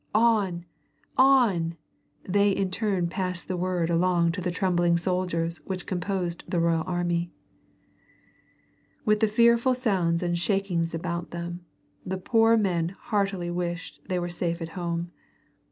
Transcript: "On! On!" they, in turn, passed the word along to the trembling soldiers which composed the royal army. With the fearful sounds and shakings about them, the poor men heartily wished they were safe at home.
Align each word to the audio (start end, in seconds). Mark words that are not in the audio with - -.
"On! 0.15 0.65
On!" 1.15 1.77
they, 2.27 2.49
in 2.49 2.71
turn, 2.71 3.05
passed 3.07 3.47
the 3.47 3.55
word 3.55 3.91
along 3.91 4.31
to 4.31 4.41
the 4.41 4.49
trembling 4.49 4.97
soldiers 4.97 5.57
which 5.65 5.85
composed 5.85 6.43
the 6.47 6.59
royal 6.59 6.83
army. 6.87 7.29
With 9.05 9.19
the 9.19 9.27
fearful 9.27 9.75
sounds 9.75 10.23
and 10.23 10.35
shakings 10.35 10.95
about 10.95 11.29
them, 11.29 11.63
the 12.03 12.17
poor 12.17 12.57
men 12.57 12.95
heartily 12.99 13.51
wished 13.51 14.01
they 14.09 14.17
were 14.17 14.27
safe 14.27 14.59
at 14.59 14.69
home. 14.69 15.11